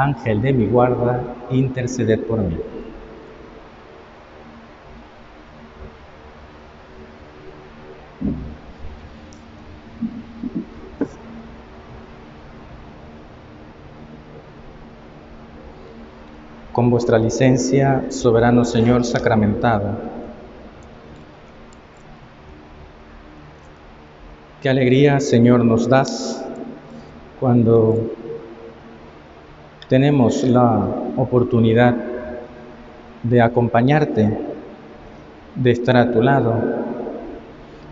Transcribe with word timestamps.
Ángel 0.00 0.40
de 0.40 0.54
mi 0.54 0.66
guarda, 0.66 1.22
interceded 1.50 2.20
por 2.20 2.40
mí. 2.40 2.56
Con 16.72 16.88
vuestra 16.88 17.18
licencia, 17.18 18.06
soberano 18.08 18.64
Señor 18.64 19.04
sacramentado, 19.04 19.98
qué 24.62 24.70
alegría, 24.70 25.20
Señor, 25.20 25.62
nos 25.62 25.90
das 25.90 26.42
cuando 27.38 28.19
tenemos 29.90 30.44
la 30.44 30.86
oportunidad 31.16 31.96
de 33.24 33.40
acompañarte, 33.42 34.38
de 35.56 35.70
estar 35.72 35.96
a 35.96 36.12
tu 36.12 36.22
lado. 36.22 36.54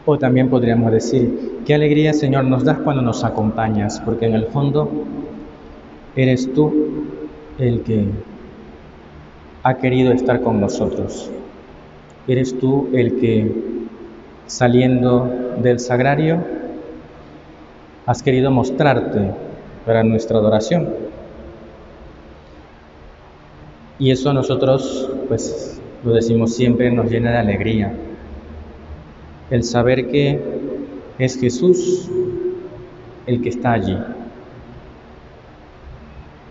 O 0.07 0.17
también 0.17 0.49
podríamos 0.49 0.93
decir, 0.93 1.59
qué 1.67 1.75
alegría 1.75 2.13
Señor 2.13 2.45
nos 2.45 2.63
das 2.63 2.79
cuando 2.79 3.03
nos 3.03 3.25
acompañas, 3.25 4.01
porque 4.05 4.27
en 4.27 4.35
el 4.35 4.47
fondo 4.47 4.89
eres 6.15 6.55
tú 6.55 6.73
el 7.59 7.83
que 7.83 8.07
ha 9.65 9.75
querido 9.75 10.13
estar 10.13 10.41
con 10.41 10.61
nosotros. 10.61 11.29
Eres 12.29 12.57
tú 12.61 12.91
el 12.93 13.19
que 13.19 13.53
saliendo 14.47 15.29
del 15.61 15.81
sagrario 15.81 16.39
has 18.07 18.23
querido 18.23 18.53
mostrarte 18.53 19.33
para 19.85 20.05
nuestra 20.05 20.39
adoración. 20.39 21.08
Y 23.99 24.13
eso 24.13 24.33
nosotros, 24.33 25.11
pues 25.27 25.81
lo 26.05 26.13
decimos 26.13 26.55
siempre, 26.55 26.91
nos 26.91 27.11
llena 27.11 27.33
de 27.33 27.39
alegría. 27.39 27.93
El 29.51 29.65
saber 29.65 30.09
que 30.09 30.41
es 31.19 31.39
Jesús 31.41 32.09
el 33.27 33.43
que 33.43 33.49
está 33.51 33.73
allí. 33.73 33.99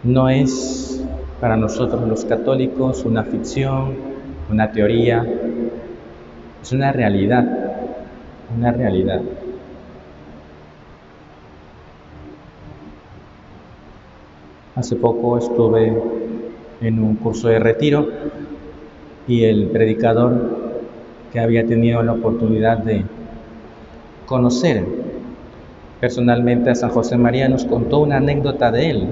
No 0.03 0.29
es 0.29 1.03
para 1.39 1.57
nosotros 1.57 2.07
los 2.07 2.25
católicos 2.25 3.03
una 3.05 3.23
ficción, 3.23 3.95
una 4.51 4.71
teoría, 4.71 5.25
es 6.61 6.71
una 6.71 6.91
realidad, 6.91 7.45
una 8.55 8.71
realidad. 8.71 9.21
Hace 14.75 14.95
poco 14.95 15.37
estuve 15.39 16.16
en 16.81 16.99
un 16.99 17.15
curso 17.15 17.47
de 17.47 17.59
retiro 17.59 18.07
y 19.27 19.43
el 19.43 19.67
predicador 19.67 20.67
que 21.31 21.39
había 21.39 21.65
tenido 21.65 22.01
la 22.03 22.13
oportunidad 22.13 22.77
de 22.79 23.03
conocer 24.25 24.85
personalmente 25.99 26.69
a 26.69 26.75
San 26.75 26.89
José 26.89 27.17
María 27.17 27.49
nos 27.49 27.65
contó 27.65 27.99
una 27.99 28.17
anécdota 28.17 28.71
de 28.71 28.89
él. 28.89 29.07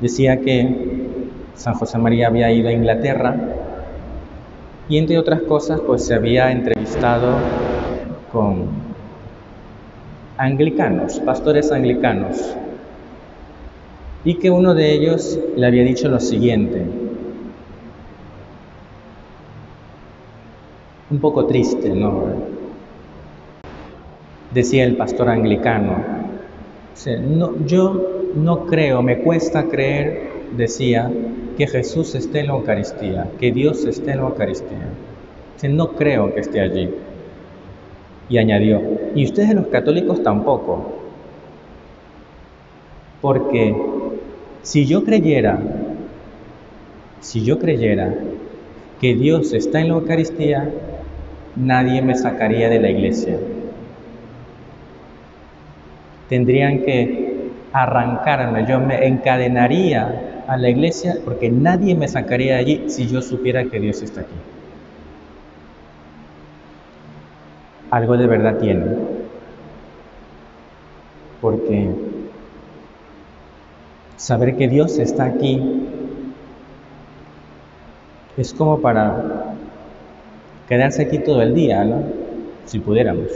Decía 0.00 0.40
que 0.40 1.18
San 1.54 1.74
José 1.74 1.98
María 1.98 2.28
había 2.28 2.52
ido 2.52 2.68
a 2.68 2.72
Inglaterra 2.72 3.34
y 4.88 4.98
entre 4.98 5.18
otras 5.18 5.42
cosas 5.42 5.80
pues 5.80 6.04
se 6.04 6.14
había 6.14 6.52
entrevistado 6.52 7.32
con 8.30 8.66
anglicanos, 10.36 11.18
pastores 11.20 11.72
anglicanos 11.72 12.56
y 14.28 14.34
que 14.34 14.50
uno 14.50 14.74
de 14.74 14.92
ellos 14.92 15.40
le 15.56 15.66
había 15.66 15.82
dicho 15.84 16.06
lo 16.06 16.20
siguiente, 16.20 16.82
un 21.10 21.18
poco 21.18 21.46
triste, 21.46 21.88
¿no? 21.88 22.24
Decía 24.52 24.84
el 24.84 24.98
pastor 24.98 25.30
anglicano, 25.30 25.96
no, 27.22 27.54
yo 27.64 28.18
no 28.34 28.66
creo, 28.66 29.00
me 29.00 29.20
cuesta 29.20 29.64
creer, 29.64 30.30
decía, 30.54 31.10
que 31.56 31.66
Jesús 31.66 32.14
esté 32.14 32.40
en 32.40 32.48
la 32.48 32.52
Eucaristía, 32.52 33.30
que 33.40 33.50
Dios 33.50 33.86
esté 33.86 34.10
en 34.10 34.18
la 34.18 34.24
Eucaristía. 34.24 34.90
no 35.70 35.92
creo 35.92 36.34
que 36.34 36.40
esté 36.40 36.60
allí. 36.60 36.90
Y 38.28 38.36
añadió, 38.36 38.82
y 39.14 39.24
ustedes 39.24 39.54
los 39.54 39.68
católicos 39.68 40.22
tampoco, 40.22 40.98
porque 43.22 43.74
si 44.62 44.86
yo 44.86 45.04
creyera, 45.04 45.58
si 47.20 47.44
yo 47.44 47.58
creyera 47.58 48.14
que 49.00 49.14
Dios 49.14 49.52
está 49.52 49.80
en 49.80 49.88
la 49.88 49.94
Eucaristía, 49.94 50.68
nadie 51.56 52.02
me 52.02 52.14
sacaría 52.14 52.68
de 52.68 52.80
la 52.80 52.90
iglesia. 52.90 53.36
Tendrían 56.28 56.82
que 56.82 57.50
arrancarme, 57.72 58.66
yo 58.68 58.80
me 58.80 59.06
encadenaría 59.06 60.44
a 60.46 60.56
la 60.56 60.68
iglesia 60.68 61.16
porque 61.24 61.50
nadie 61.50 61.94
me 61.94 62.08
sacaría 62.08 62.54
de 62.54 62.60
allí 62.60 62.84
si 62.88 63.06
yo 63.06 63.22
supiera 63.22 63.64
que 63.64 63.80
Dios 63.80 64.02
está 64.02 64.22
aquí. 64.22 64.34
Algo 67.90 68.16
de 68.16 68.26
verdad 68.26 68.58
tiene. 68.58 68.84
Porque 71.40 72.07
Saber 74.18 74.56
que 74.56 74.68
Dios 74.68 74.98
está 74.98 75.24
aquí 75.24 75.62
es 78.36 78.52
como 78.52 78.80
para 78.80 79.54
quedarse 80.68 81.02
aquí 81.02 81.18
todo 81.18 81.40
el 81.40 81.54
día, 81.54 81.84
¿no? 81.84 82.02
Si 82.66 82.80
pudiéramos. 82.80 83.28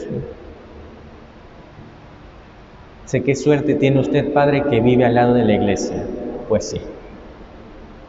Sé 3.06 3.22
qué 3.22 3.34
suerte 3.34 3.74
tiene 3.76 4.00
usted, 4.00 4.32
Padre, 4.32 4.64
que 4.68 4.80
vive 4.80 5.04
al 5.04 5.14
lado 5.14 5.34
de 5.34 5.44
la 5.44 5.54
iglesia. 5.54 6.04
Pues 6.48 6.70
sí, 6.70 6.80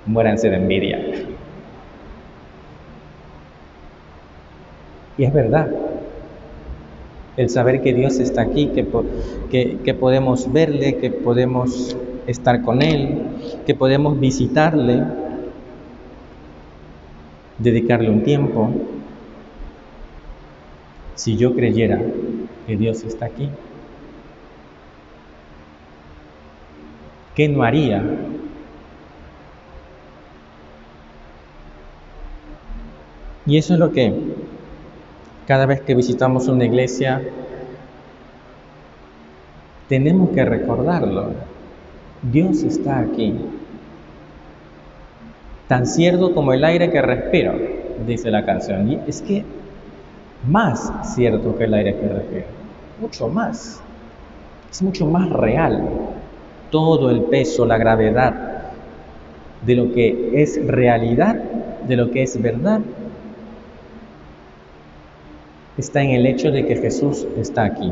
muéranse 0.06 0.50
de 0.50 0.56
envidia. 0.56 1.00
Y 5.18 5.26
es 5.26 5.34
verdad, 5.34 5.70
el 7.38 7.50
saber 7.50 7.82
que 7.82 7.94
Dios 7.94 8.20
está 8.20 8.42
aquí, 8.42 8.68
que, 8.70 9.78
que, 9.84 9.94
podemos 9.94 10.52
verle, 10.52 10.98
que 10.98 11.12
podemos 11.12 11.96
estar 12.28 12.62
con 12.62 12.82
Él, 12.82 13.24
que 13.66 13.76
podemos 13.76 14.20
visitarle, 14.20 15.04
dedicarle 17.58 18.10
un 18.10 18.24
tiempo. 18.24 18.70
Si 21.16 21.38
yo 21.38 21.56
creyera 21.56 22.02
que 22.66 22.76
Dios 22.76 23.04
está 23.04 23.26
aquí, 23.26 23.50
¿qué 27.36 27.48
no 27.48 27.64
haría? 27.64 28.04
Y 33.46 33.58
eso 33.58 33.74
es 33.74 33.80
lo 33.80 33.92
que 33.92 34.14
cada 35.48 35.66
vez 35.66 35.82
que 35.82 35.96
visitamos 35.96 36.48
una 36.48 36.66
iglesia 36.66 37.22
tenemos 39.90 40.30
que 40.30 40.46
recordarlo. 40.46 41.53
Dios 42.32 42.64
está 42.64 43.00
aquí. 43.00 43.34
Tan 45.68 45.86
cierto 45.86 46.34
como 46.34 46.54
el 46.54 46.64
aire 46.64 46.90
que 46.90 47.02
respiro, 47.02 47.54
dice 48.06 48.32
la 48.32 48.46
canción. 48.46 48.90
Y 48.90 49.00
es 49.08 49.22
que 49.22 49.44
más 50.48 50.92
cierto 51.16 51.58
que 51.58 51.66
el 51.66 51.74
aire 51.74 51.96
que 51.96 52.08
respiro. 52.08 52.46
Mucho 53.02 53.28
más. 53.28 53.82
Es 54.72 54.82
mucho 54.82 55.06
más 55.06 55.30
real. 55.30 55.84
Todo 56.70 57.10
el 57.10 57.24
peso, 57.24 57.66
la 57.66 57.78
gravedad 57.78 58.62
de 59.66 59.76
lo 59.76 59.94
que 59.94 60.42
es 60.42 60.66
realidad, 60.66 61.36
de 61.88 61.96
lo 61.96 62.12
que 62.12 62.24
es 62.24 62.42
verdad, 62.42 62.82
está 65.78 66.02
en 66.02 66.12
el 66.12 66.26
hecho 66.26 66.52
de 66.52 66.66
que 66.66 66.76
Jesús 66.78 67.28
está 67.38 67.66
aquí. 67.66 67.92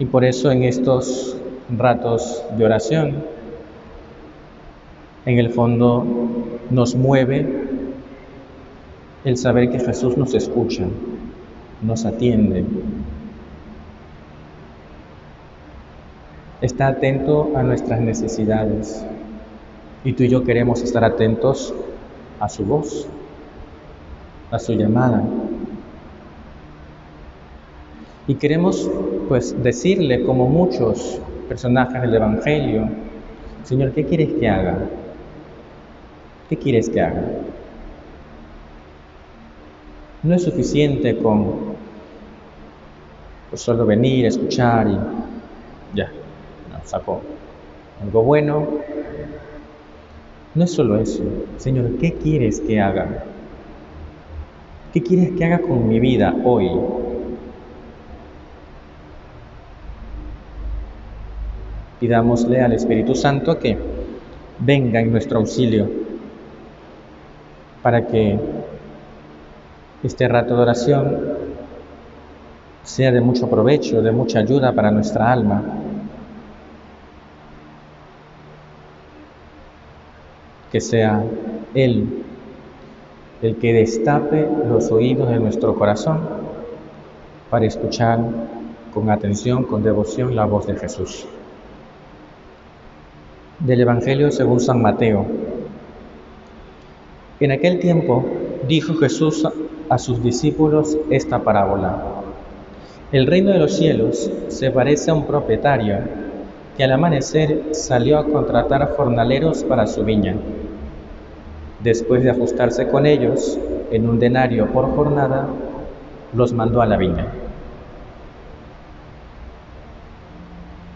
Y 0.00 0.06
por 0.06 0.24
eso 0.24 0.50
en 0.50 0.64
estos 0.64 1.36
ratos 1.76 2.42
de 2.56 2.64
oración, 2.64 3.22
en 5.26 5.38
el 5.38 5.50
fondo 5.50 6.06
nos 6.70 6.94
mueve 6.94 7.68
el 9.24 9.36
saber 9.36 9.70
que 9.70 9.78
Jesús 9.78 10.16
nos 10.16 10.32
escucha, 10.32 10.86
nos 11.82 12.06
atiende, 12.06 12.64
está 16.62 16.88
atento 16.88 17.52
a 17.54 17.62
nuestras 17.62 18.00
necesidades 18.00 19.04
y 20.02 20.14
tú 20.14 20.22
y 20.22 20.28
yo 20.30 20.44
queremos 20.44 20.82
estar 20.82 21.04
atentos 21.04 21.74
a 22.40 22.48
su 22.48 22.64
voz, 22.64 23.06
a 24.50 24.58
su 24.58 24.72
llamada. 24.72 25.22
Y 28.26 28.36
queremos 28.36 28.88
pues 29.30 29.54
decirle 29.62 30.24
como 30.24 30.48
muchos 30.48 31.20
personajes 31.48 32.02
del 32.02 32.16
Evangelio, 32.16 32.88
Señor, 33.62 33.92
¿qué 33.92 34.04
quieres 34.04 34.30
que 34.40 34.48
haga? 34.48 34.76
¿Qué 36.48 36.56
quieres 36.56 36.90
que 36.90 37.00
haga? 37.00 37.22
No 40.24 40.34
es 40.34 40.42
suficiente 40.42 41.16
con 41.16 41.76
pues, 43.50 43.62
solo 43.62 43.86
venir, 43.86 44.26
escuchar 44.26 44.88
y 44.88 44.98
ya, 45.96 46.10
no, 46.68 46.80
sacó 46.84 47.22
algo 48.02 48.24
bueno. 48.24 48.66
No 50.56 50.64
es 50.64 50.72
solo 50.72 50.98
eso. 50.98 51.22
Señor, 51.56 51.98
¿qué 52.00 52.14
quieres 52.14 52.60
que 52.60 52.80
haga? 52.80 53.22
¿Qué 54.92 55.00
quieres 55.00 55.38
que 55.38 55.44
haga 55.44 55.60
con 55.60 55.88
mi 55.88 56.00
vida 56.00 56.34
hoy? 56.44 56.68
Pidámosle 62.00 62.62
al 62.62 62.72
Espíritu 62.72 63.14
Santo 63.14 63.58
que 63.58 63.76
venga 64.58 65.00
en 65.00 65.12
nuestro 65.12 65.38
auxilio 65.38 65.88
para 67.82 68.06
que 68.06 68.38
este 70.02 70.26
rato 70.28 70.56
de 70.56 70.62
oración 70.62 71.18
sea 72.82 73.12
de 73.12 73.20
mucho 73.20 73.48
provecho, 73.48 74.00
de 74.02 74.12
mucha 74.12 74.38
ayuda 74.38 74.72
para 74.72 74.90
nuestra 74.90 75.30
alma. 75.30 75.62
Que 80.72 80.80
sea 80.80 81.22
Él 81.74 82.24
el 83.42 83.56
que 83.56 83.72
destape 83.72 84.48
los 84.68 84.90
oídos 84.90 85.28
de 85.30 85.38
nuestro 85.38 85.74
corazón 85.74 86.20
para 87.48 87.66
escuchar 87.66 88.20
con 88.92 89.10
atención, 89.10 89.64
con 89.64 89.82
devoción 89.82 90.36
la 90.36 90.44
voz 90.44 90.66
de 90.66 90.76
Jesús. 90.76 91.26
Del 93.60 93.82
Evangelio 93.82 94.30
según 94.30 94.58
San 94.58 94.80
Mateo. 94.80 95.26
En 97.40 97.52
aquel 97.52 97.78
tiempo 97.78 98.24
dijo 98.66 98.94
Jesús 98.94 99.46
a 99.90 99.98
sus 99.98 100.22
discípulos 100.22 100.96
esta 101.10 101.40
parábola. 101.40 102.02
El 103.12 103.26
reino 103.26 103.50
de 103.50 103.58
los 103.58 103.76
cielos 103.76 104.30
se 104.48 104.70
parece 104.70 105.10
a 105.10 105.14
un 105.14 105.26
propietario 105.26 105.98
que 106.74 106.84
al 106.84 106.92
amanecer 106.92 107.64
salió 107.72 108.18
a 108.18 108.24
contratar 108.24 108.94
jornaleros 108.96 109.62
para 109.64 109.86
su 109.86 110.04
viña. 110.04 110.36
Después 111.84 112.24
de 112.24 112.30
ajustarse 112.30 112.88
con 112.88 113.04
ellos 113.04 113.58
en 113.90 114.08
un 114.08 114.18
denario 114.18 114.72
por 114.72 114.86
jornada, 114.96 115.48
los 116.32 116.54
mandó 116.54 116.80
a 116.80 116.86
la 116.86 116.96
viña. 116.96 117.26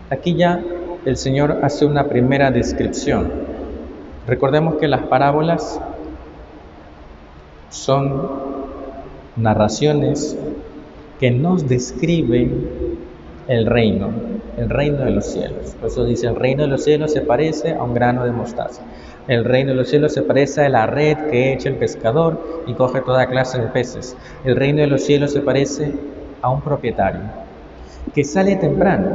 Aquí 0.08 0.34
ya 0.34 0.62
el 1.05 1.17
Señor 1.17 1.61
hace 1.62 1.85
una 1.85 2.09
primera 2.09 2.51
descripción. 2.51 3.31
Recordemos 4.27 4.77
que 4.77 4.89
las 4.89 5.03
parábolas 5.03 5.81
son 7.69 8.29
narraciones 9.37 10.37
que 11.21 11.31
nos 11.31 11.69
describen 11.69 12.69
el 13.49 13.67
reino, 13.67 14.11
el 14.56 14.71
reino 14.71 15.05
de 15.05 15.11
los 15.11 15.27
cielos. 15.27 15.75
Por 15.79 15.91
eso 15.91 16.05
dice, 16.05 16.29
el 16.29 16.37
reino 16.37 16.62
de 16.62 16.69
los 16.69 16.85
cielos 16.85 17.12
se 17.12 17.21
parece 17.21 17.75
a 17.75 17.83
un 17.83 17.93
grano 17.93 18.25
de 18.25 18.33
mostaza. 18.33 18.83
El 19.29 19.45
reino 19.45 19.71
de 19.71 19.77
los 19.77 19.89
cielos 19.89 20.15
se 20.15 20.23
parece 20.23 20.65
a 20.65 20.69
la 20.69 20.87
red 20.87 21.17
que 21.31 21.53
echa 21.53 21.69
el 21.69 21.77
pescador 21.77 22.62
y 22.67 22.75
coge 22.75 23.00
toda 23.03 23.27
clase 23.27 23.61
de 23.61 23.67
peces. 23.69 24.17
El 24.45 24.57
reino 24.57 24.81
de 24.81 24.87
los 24.87 25.03
cielos 25.03 25.33
se 25.33 25.41
parece 25.41 25.93
a 26.41 26.50
un 26.50 26.62
propietario 26.62 27.21
que 28.15 28.25
sale 28.25 28.57
temprano, 28.57 29.09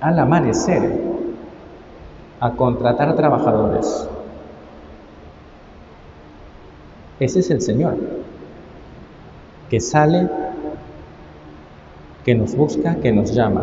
al 0.00 0.18
amanecer, 0.18 0.90
a 2.40 2.50
contratar 2.52 3.14
trabajadores. 3.16 4.08
Ese 7.18 7.40
es 7.40 7.50
el 7.50 7.60
Señor 7.60 7.96
que 9.68 9.78
sale, 9.78 10.28
que 12.24 12.34
nos 12.34 12.56
busca, 12.56 12.96
que 12.96 13.12
nos 13.12 13.32
llama 13.32 13.62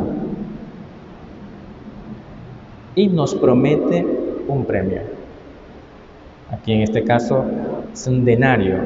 y 2.96 3.08
nos 3.08 3.36
promete 3.36 4.06
un 4.48 4.66
premio. 4.66 5.02
Aquí 6.52 6.74
en 6.74 6.82
este 6.82 7.04
caso 7.04 7.46
es 7.92 8.08
un 8.08 8.24
denario, 8.24 8.78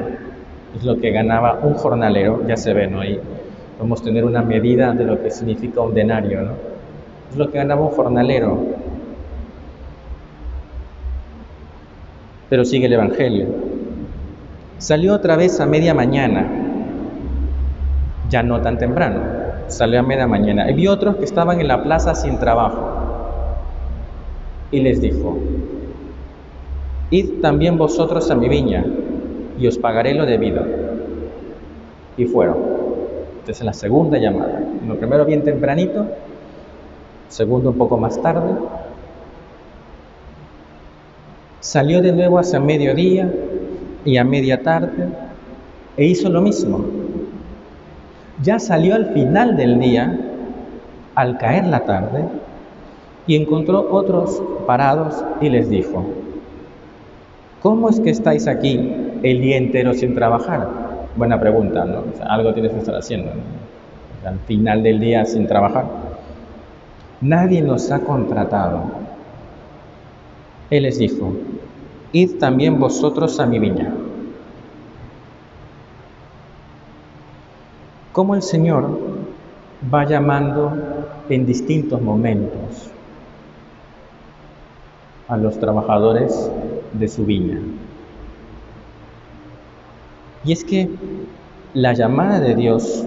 es 0.76 0.84
lo 0.84 0.98
que 0.98 1.12
ganaba 1.12 1.60
un 1.62 1.74
jornalero, 1.74 2.46
ya 2.46 2.56
se 2.56 2.74
ve, 2.74 2.88
¿no? 2.88 3.00
Ahí 3.00 3.20
podemos 3.78 4.02
tener 4.02 4.24
una 4.24 4.42
medida 4.42 4.92
de 4.92 5.04
lo 5.04 5.22
que 5.22 5.30
significa 5.30 5.80
un 5.80 5.94
denario, 5.94 6.42
¿no? 6.42 6.71
Es 7.32 7.38
lo 7.38 7.50
que 7.50 7.58
ganaba 7.58 7.80
un 7.80 7.88
jornalero. 7.88 8.58
Pero 12.50 12.64
sigue 12.64 12.86
el 12.86 12.92
Evangelio. 12.92 13.46
Salió 14.76 15.14
otra 15.14 15.36
vez 15.36 15.58
a 15.58 15.66
media 15.66 15.94
mañana 15.94 16.62
ya 18.32 18.42
no 18.42 18.62
tan 18.62 18.78
temprano, 18.78 19.20
salió 19.68 20.00
a 20.00 20.02
media 20.02 20.26
mañana. 20.26 20.70
Y 20.70 20.74
vi 20.74 20.88
otros 20.88 21.16
que 21.16 21.24
estaban 21.24 21.60
en 21.60 21.68
la 21.68 21.82
plaza 21.82 22.14
sin 22.14 22.38
trabajo. 22.38 22.88
Y 24.70 24.80
les 24.80 25.02
dijo, 25.02 25.38
id 27.10 27.40
también 27.42 27.76
vosotros 27.76 28.30
a 28.30 28.34
mi 28.34 28.48
viña 28.48 28.84
y 29.58 29.66
os 29.66 29.76
pagaré 29.76 30.14
lo 30.14 30.24
debido. 30.24 30.62
Y 32.16 32.24
fueron. 32.24 32.56
Entonces 33.40 33.64
la 33.64 33.74
segunda 33.74 34.18
llamada. 34.18 34.60
Lo 34.86 34.96
primero 34.96 35.26
bien 35.26 35.42
tempranito, 35.42 36.06
segundo 37.32 37.70
un 37.70 37.78
poco 37.78 37.96
más 37.96 38.20
tarde. 38.20 38.54
Salió 41.60 42.02
de 42.02 42.12
nuevo 42.12 42.38
hacia 42.38 42.60
mediodía 42.60 43.32
y 44.04 44.16
a 44.16 44.24
media 44.24 44.62
tarde 44.62 45.08
e 45.96 46.06
hizo 46.06 46.28
lo 46.28 46.40
mismo 46.40 46.84
ya 48.42 48.58
salió 48.58 48.94
al 48.94 49.06
final 49.12 49.56
del 49.56 49.78
día, 49.78 50.18
al 51.14 51.38
caer 51.38 51.66
la 51.66 51.80
tarde, 51.80 52.24
y 53.26 53.36
encontró 53.36 53.88
otros 53.92 54.42
parados 54.66 55.24
y 55.40 55.48
les 55.48 55.68
dijo, 55.68 56.04
¿cómo 57.60 57.88
es 57.88 58.00
que 58.00 58.10
estáis 58.10 58.48
aquí 58.48 58.94
el 59.22 59.40
día 59.40 59.58
entero 59.58 59.94
sin 59.94 60.14
trabajar? 60.14 60.68
Buena 61.16 61.38
pregunta, 61.38 61.84
¿no? 61.84 62.02
algo 62.26 62.52
tienes 62.52 62.72
que 62.72 62.78
estar 62.78 62.96
haciendo, 62.96 63.30
al 64.24 64.38
final 64.40 64.82
del 64.82 64.98
día 64.98 65.24
sin 65.24 65.46
trabajar. 65.46 66.11
Nadie 67.22 67.62
nos 67.62 67.90
ha 67.90 68.00
contratado. 68.00 68.82
Él 70.68 70.82
les 70.82 70.98
dijo, 70.98 71.32
id 72.12 72.38
también 72.38 72.78
vosotros 72.78 73.40
a 73.40 73.46
mi 73.46 73.58
viña. 73.58 73.94
cómo 78.12 78.34
el 78.34 78.42
Señor 78.42 78.98
va 79.92 80.04
llamando 80.04 80.72
en 81.28 81.46
distintos 81.46 82.00
momentos 82.00 82.90
a 85.28 85.36
los 85.36 85.58
trabajadores 85.58 86.50
de 86.92 87.08
su 87.08 87.24
viña. 87.24 87.58
Y 90.44 90.52
es 90.52 90.64
que 90.64 90.90
la 91.72 91.94
llamada 91.94 92.38
de 92.40 92.54
Dios 92.54 93.06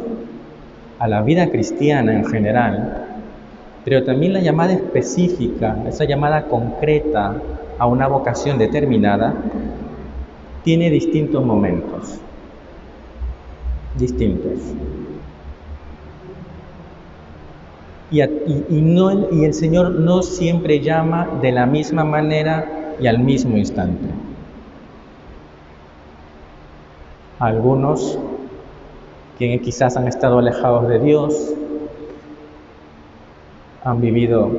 a 0.98 1.08
la 1.08 1.22
vida 1.22 1.50
cristiana 1.52 2.14
en 2.14 2.26
general, 2.26 3.05
pero 3.86 4.04
también 4.04 4.34
la 4.34 4.42
llamada 4.42 4.74
específica, 4.74 5.78
esa 5.88 6.04
llamada 6.04 6.48
concreta 6.48 7.38
a 7.80 7.88
una 7.88 8.08
vocación 8.08 8.58
determinada, 8.58 9.34
tiene 10.64 10.90
distintos 10.90 11.46
momentos 11.46 12.20
distintos. 13.98 14.60
Y, 18.12 18.22
el 18.22 19.54
Señor 19.54 19.92
no 19.92 20.22
siempre 20.22 20.80
llama 20.80 21.28
de 21.42 21.52
la 21.52 21.66
misma 21.66 22.04
manera 22.04 22.96
y 23.00 23.08
al 23.08 23.20
mismo 23.20 23.58
instante. 23.58 24.08
Algunos, 27.40 28.18
quienes 29.38 29.62
quizás 29.62 29.98
han 29.98 30.08
estado 30.08 30.40
alejados 30.40 30.88
de 30.88 31.00
Dios, 31.00 31.54
han 33.86 34.02
vivido 34.02 34.52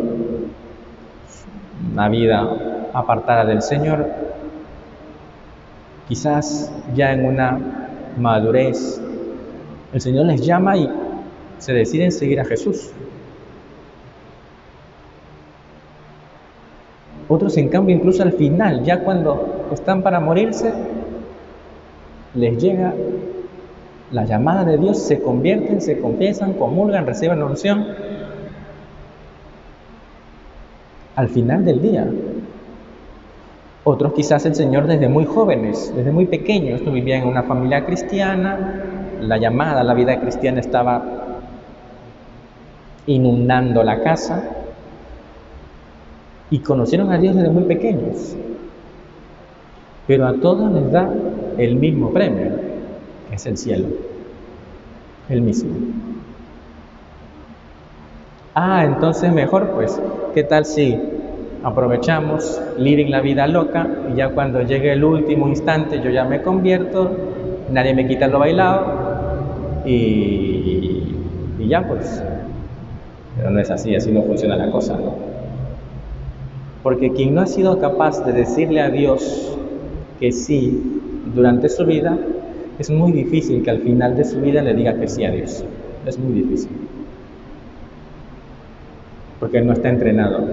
una 1.92 2.08
vida 2.08 2.88
apartada 2.92 3.44
del 3.44 3.60
Señor, 3.60 4.06
quizás 6.08 6.72
ya 6.94 7.12
en 7.12 7.26
una 7.26 7.58
madurez, 8.16 9.00
el 9.92 10.00
Señor 10.00 10.26
les 10.26 10.46
llama 10.46 10.76
y 10.76 10.88
se 11.58 11.72
deciden 11.72 12.12
seguir 12.12 12.40
a 12.40 12.44
Jesús. 12.44 12.92
Otros, 17.28 17.56
en 17.56 17.68
cambio, 17.68 17.96
incluso 17.96 18.22
al 18.22 18.32
final, 18.32 18.84
ya 18.84 19.00
cuando 19.00 19.66
están 19.72 20.02
para 20.02 20.20
morirse, 20.20 20.72
les 22.34 22.62
llega 22.62 22.94
la 24.12 24.24
llamada 24.24 24.64
de 24.64 24.78
Dios, 24.78 25.02
se 25.02 25.20
convierten, 25.20 25.80
se 25.80 25.98
confiesan, 25.98 26.52
comulgan, 26.52 27.04
reciben 27.04 27.40
la 27.40 27.46
unción. 27.46 27.84
Al 31.16 31.28
final 31.28 31.64
del 31.64 31.82
día. 31.82 32.08
Otros 33.84 34.12
quizás 34.14 34.44
el 34.46 34.54
Señor 34.54 34.86
desde 34.86 35.08
muy 35.08 35.24
jóvenes, 35.24 35.92
desde 35.94 36.10
muy 36.10 36.26
pequeños, 36.26 36.80
vivían 36.92 37.22
en 37.22 37.28
una 37.28 37.42
familia 37.44 37.84
cristiana, 37.84 38.84
la 39.20 39.38
llamada, 39.38 39.84
la 39.84 39.94
vida 39.94 40.20
cristiana 40.20 40.60
estaba 40.60 41.04
inundando 43.06 43.82
la 43.84 44.02
casa, 44.02 44.42
y 46.50 46.60
conocieron 46.60 47.10
a 47.12 47.18
Dios 47.18 47.34
desde 47.34 47.50
muy 47.50 47.64
pequeños. 47.64 48.36
Pero 50.06 50.26
a 50.26 50.34
todos 50.34 50.72
les 50.72 50.92
da 50.92 51.10
el 51.58 51.76
mismo 51.76 52.12
premio, 52.12 52.52
que 53.28 53.34
es 53.34 53.46
el 53.46 53.56
cielo, 53.56 53.88
el 55.28 55.42
mismo. 55.42 55.74
Ah, 58.58 58.86
entonces 58.86 59.30
mejor 59.34 59.72
pues, 59.72 60.00
¿qué 60.32 60.42
tal 60.42 60.64
si 60.64 60.98
aprovechamos, 61.62 62.58
living 62.78 63.10
la 63.10 63.20
vida 63.20 63.46
loca 63.46 63.86
y 64.10 64.16
ya 64.16 64.30
cuando 64.30 64.62
llegue 64.62 64.92
el 64.92 65.04
último 65.04 65.46
instante 65.46 66.00
yo 66.02 66.08
ya 66.08 66.24
me 66.24 66.40
convierto, 66.40 67.10
nadie 67.70 67.92
me 67.92 68.08
quita 68.08 68.28
lo 68.28 68.38
bailado 68.38 69.82
y, 69.84 71.02
y 71.58 71.68
ya 71.68 71.86
pues. 71.86 72.22
Pero 73.36 73.50
no 73.50 73.60
es 73.60 73.70
así, 73.70 73.94
así 73.94 74.10
no 74.10 74.22
funciona 74.22 74.56
la 74.56 74.70
cosa. 74.70 74.94
¿no? 74.94 75.12
Porque 76.82 77.12
quien 77.12 77.34
no 77.34 77.42
ha 77.42 77.46
sido 77.46 77.78
capaz 77.78 78.24
de 78.24 78.32
decirle 78.32 78.80
a 78.80 78.88
Dios 78.88 79.54
que 80.18 80.32
sí 80.32 80.80
durante 81.34 81.68
su 81.68 81.84
vida, 81.84 82.16
es 82.78 82.88
muy 82.88 83.12
difícil 83.12 83.62
que 83.62 83.68
al 83.68 83.80
final 83.80 84.16
de 84.16 84.24
su 84.24 84.40
vida 84.40 84.62
le 84.62 84.72
diga 84.72 84.94
que 84.94 85.08
sí 85.08 85.26
a 85.26 85.30
Dios. 85.30 85.62
Es 86.06 86.18
muy 86.18 86.32
difícil. 86.40 86.70
Porque 89.40 89.60
no 89.60 89.72
está 89.72 89.88
entrenado. 89.88 90.46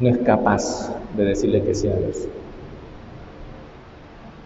No 0.00 0.08
es 0.08 0.18
capaz 0.18 0.94
de 1.16 1.24
decirle 1.24 1.62
que 1.62 1.74
sí 1.74 1.88
a 1.88 1.96
Dios. 1.96 2.28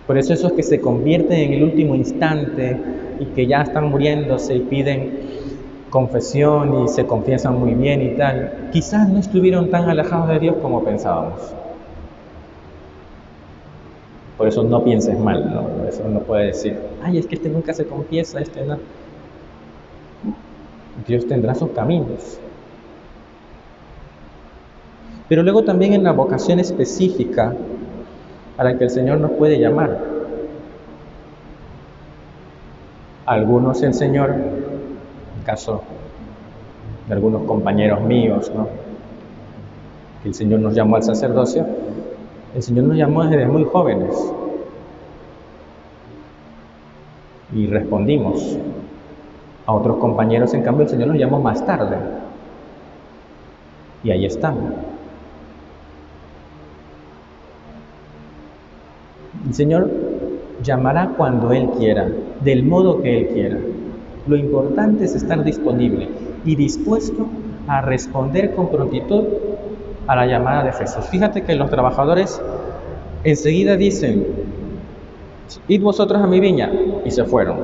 Por 0.06 0.18
eso 0.18 0.32
esos 0.32 0.52
que 0.52 0.62
se 0.62 0.80
convierten 0.80 1.38
en 1.38 1.52
el 1.52 1.62
último 1.62 1.94
instante 1.94 2.76
y 3.20 3.26
que 3.26 3.46
ya 3.46 3.62
están 3.62 3.90
muriéndose 3.90 4.56
y 4.56 4.60
piden 4.60 5.20
confesión 5.90 6.84
y 6.84 6.88
se 6.88 7.04
confiesan 7.04 7.58
muy 7.58 7.74
bien 7.74 8.00
y 8.00 8.16
tal, 8.16 8.70
quizás 8.72 9.08
no 9.08 9.18
estuvieron 9.18 9.70
tan 9.70 9.88
alejados 9.88 10.28
de 10.28 10.38
Dios 10.38 10.56
como 10.62 10.82
pensábamos. 10.84 11.54
Por 14.38 14.48
eso 14.48 14.62
no 14.62 14.82
pienses 14.82 15.18
mal, 15.18 15.52
¿no? 15.52 15.86
Eso 15.86 16.08
no 16.08 16.20
puede 16.20 16.46
decir, 16.46 16.78
ay, 17.02 17.18
es 17.18 17.26
que 17.26 17.34
este 17.34 17.50
nunca 17.50 17.74
se 17.74 17.84
confiesa, 17.84 18.40
este 18.40 18.64
no. 18.64 18.78
Dios 21.06 21.26
tendrá 21.26 21.54
sus 21.54 21.70
caminos. 21.70 22.40
Pero 25.30 25.44
luego 25.44 25.62
también 25.62 25.92
en 25.92 26.02
la 26.02 26.10
vocación 26.10 26.58
específica 26.58 27.54
a 28.58 28.64
la 28.64 28.76
que 28.76 28.82
el 28.82 28.90
Señor 28.90 29.20
nos 29.20 29.30
puede 29.30 29.60
llamar. 29.60 29.96
Algunos 33.26 33.80
el 33.84 33.94
Señor 33.94 34.34
caso 35.46 35.84
de 37.06 37.14
algunos 37.14 37.42
compañeros 37.44 38.00
míos, 38.00 38.50
¿no? 38.52 38.66
que 40.24 40.30
el 40.30 40.34
Señor 40.34 40.58
nos 40.58 40.74
llamó 40.74 40.96
al 40.96 41.04
sacerdocio, 41.04 41.64
el 42.56 42.60
Señor 42.60 42.86
nos 42.86 42.96
llamó 42.96 43.22
desde 43.22 43.46
muy 43.46 43.62
jóvenes 43.62 44.32
y 47.54 47.68
respondimos. 47.68 48.58
A 49.64 49.72
otros 49.74 49.98
compañeros, 49.98 50.52
en 50.54 50.62
cambio, 50.62 50.82
el 50.82 50.88
Señor 50.88 51.06
nos 51.06 51.18
llamó 51.18 51.38
más 51.38 51.64
tarde. 51.64 51.98
Y 54.02 54.10
ahí 54.10 54.26
están. 54.26 54.89
El 59.50 59.56
Señor 59.56 59.90
llamará 60.62 61.10
cuando 61.16 61.50
Él 61.50 61.70
quiera, 61.76 62.06
del 62.40 62.62
modo 62.62 63.02
que 63.02 63.18
Él 63.18 63.28
quiera. 63.34 63.58
Lo 64.28 64.36
importante 64.36 65.04
es 65.04 65.16
estar 65.16 65.42
disponible 65.42 66.08
y 66.44 66.54
dispuesto 66.54 67.26
a 67.66 67.80
responder 67.80 68.54
con 68.54 68.68
prontitud 68.68 69.24
a 70.06 70.14
la 70.14 70.26
llamada 70.26 70.62
de 70.62 70.72
Jesús. 70.72 71.04
Fíjate 71.06 71.42
que 71.42 71.56
los 71.56 71.68
trabajadores 71.68 72.40
enseguida 73.24 73.74
dicen, 73.74 74.24
id 75.66 75.82
vosotros 75.82 76.22
a 76.22 76.28
mi 76.28 76.38
viña, 76.38 76.70
y 77.04 77.10
se 77.10 77.24
fueron. 77.24 77.56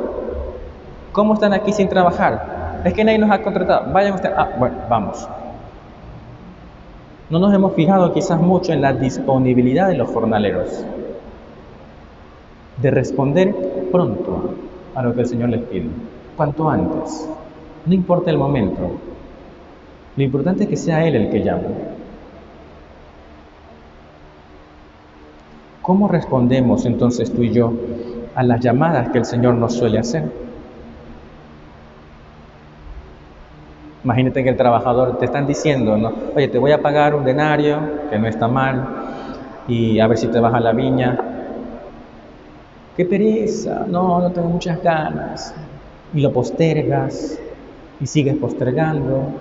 ¿Cómo 1.12 1.35
están 1.35 1.52
aquí 1.52 1.73
sin 1.73 1.88
trabajar? 1.88 2.83
Es 2.85 2.95
que 2.95 3.05
nadie 3.05 3.19
nos 3.19 3.31
ha 3.31 3.45
contratado. 3.45 3.93
Vayan 3.93 4.14
ustedes. 4.14 4.35
Ah, 4.37 4.50
bueno, 4.59 4.75
vamos. 4.90 5.28
No 7.31 7.38
nos 7.38 7.55
hemos 7.55 7.75
fijado 7.75 8.12
quizás 8.12 8.40
mucho 8.40 8.73
en 8.73 8.81
la 8.81 8.93
disponibilidad 8.93 9.87
de 9.87 9.95
los 9.95 10.09
jornaleros 10.09 10.85
de 12.76 12.90
responder 12.90 13.54
pronto 13.90 14.54
a 14.95 15.02
lo 15.02 15.14
que 15.14 15.23
el 15.23 15.26
Señor 15.26 15.49
les 15.50 15.62
pide 15.62 15.88
cuanto 16.37 16.68
antes. 16.68 17.28
No 17.87 17.95
importa 17.95 18.30
el 18.30 18.38
momento. 18.38 18.90
Lo 20.16 20.23
importante 20.23 20.64
es 20.64 20.68
que 20.68 20.76
sea 20.76 21.06
Él 21.06 21.16
el 21.16 21.30
que 21.30 21.42
llame. 21.42 21.68
¿Cómo 25.83 26.09
respondemos 26.09 26.85
entonces 26.85 27.33
tú 27.33 27.42
y 27.42 27.52
yo 27.52 27.73
a 28.35 28.42
las 28.42 28.61
llamadas 28.61 29.11
que 29.11 29.18
el 29.18 29.25
Señor 29.25 29.54
nos 29.54 29.75
suele 29.75 29.99
hacer? 29.99 30.25
Imagínate 34.02 34.42
que 34.42 34.50
el 34.50 34.56
trabajador 34.56 35.18
te 35.18 35.25
están 35.25 35.47
diciendo. 35.47 36.12
Oye, 36.35 36.49
te 36.49 36.59
voy 36.59 36.73
a 36.73 36.83
pagar 36.83 37.14
un 37.14 37.25
denario, 37.25 37.78
que 38.11 38.18
no 38.18 38.26
está 38.26 38.49
mal, 38.49 38.87
y 39.68 40.00
a 40.00 40.06
ver 40.06 40.18
si 40.18 40.28
te 40.28 40.40
vas 40.40 40.54
a 40.54 40.61
la 40.61 40.73
viña. 40.73 41.36
¡Qué 42.97 43.05
pereza! 43.05 43.85
No, 43.87 44.21
no 44.21 44.33
tengo 44.33 44.49
muchas 44.49 44.83
ganas 44.83 45.55
y 46.15 46.21
lo 46.21 46.33
postergas 46.33 47.38
y 48.00 48.07
sigues 48.07 48.37
postergando. 48.37 49.33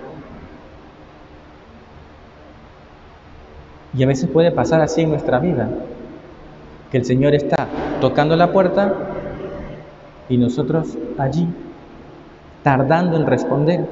Y 3.94 4.02
a 4.02 4.06
veces 4.06 4.28
puede 4.28 4.50
pasar 4.52 4.82
así 4.82 5.00
en 5.00 5.08
nuestra 5.08 5.38
vida, 5.38 5.70
que 6.90 6.98
el 6.98 7.06
Señor 7.06 7.34
está 7.34 7.66
tocando 8.02 8.36
la 8.36 8.52
puerta 8.52 8.94
y 10.28 10.36
nosotros 10.36 10.98
allí, 11.16 11.48
tardando 12.62 13.16
en 13.16 13.26
responder. 13.26 13.86